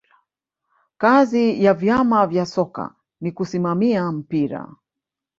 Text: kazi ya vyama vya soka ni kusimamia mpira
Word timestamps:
kazi 0.97 1.63
ya 1.63 1.73
vyama 1.73 2.27
vya 2.27 2.45
soka 2.45 2.95
ni 3.21 3.31
kusimamia 3.31 4.11
mpira 4.11 4.75